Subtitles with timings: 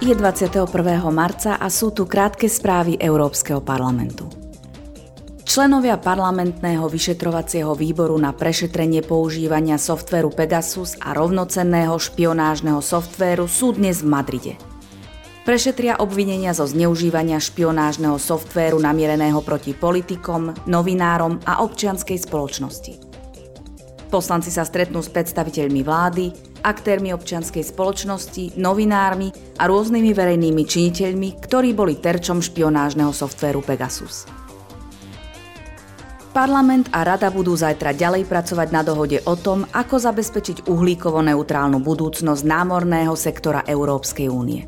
[0.00, 0.64] Je 21.
[1.12, 4.32] marca a sú tu krátke správy Európskeho parlamentu.
[5.44, 14.00] Členovia parlamentného vyšetrovacieho výboru na prešetrenie používania softvéru Pegasus a rovnocenného špionážneho softvéru sú dnes
[14.00, 14.54] v Madride.
[15.44, 23.09] Prešetria obvinenia zo zneužívania špionážneho softvéru namiereného proti politikom, novinárom a občianskej spoločnosti.
[24.10, 26.34] Poslanci sa stretnú s predstaviteľmi vlády,
[26.66, 29.30] aktérmi občianskej spoločnosti, novinármi
[29.62, 34.26] a rôznymi verejnými činiteľmi, ktorí boli terčom špionážneho softvéru Pegasus.
[36.34, 42.42] Parlament a rada budú zajtra ďalej pracovať na dohode o tom, ako zabezpečiť uhlíkovo-neutrálnu budúcnosť
[42.46, 44.66] námorného sektora Európskej únie.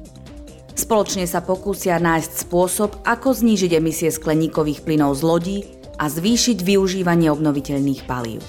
[0.75, 5.59] Spoločne sa pokúsia nájsť spôsob, ako znížiť emisie skleníkových plynov z lodí
[5.99, 8.43] a zvýšiť využívanie obnoviteľných palív.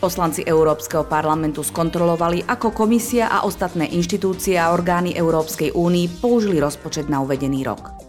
[0.00, 7.12] Poslanci Európskeho parlamentu skontrolovali, ako komisia a ostatné inštitúcie a orgány Európskej únii použili rozpočet
[7.12, 7.99] na uvedený rok.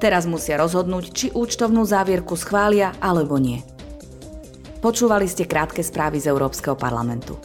[0.00, 3.60] Teraz musia rozhodnúť, či účtovnú závierku schvália alebo nie.
[4.80, 7.36] Počúvali ste krátke správy z Európskeho parlamentu.